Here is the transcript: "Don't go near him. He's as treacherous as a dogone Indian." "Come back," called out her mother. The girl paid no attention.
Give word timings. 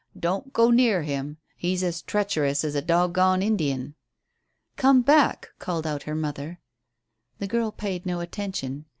"Don't 0.19 0.51
go 0.51 0.71
near 0.71 1.03
him. 1.03 1.37
He's 1.55 1.83
as 1.83 2.01
treacherous 2.01 2.63
as 2.63 2.73
a 2.73 2.81
dogone 2.81 3.43
Indian." 3.43 3.93
"Come 4.75 5.03
back," 5.03 5.49
called 5.59 5.85
out 5.85 6.01
her 6.09 6.15
mother. 6.15 6.59
The 7.37 7.45
girl 7.45 7.71
paid 7.71 8.03
no 8.07 8.19
attention. 8.19 8.85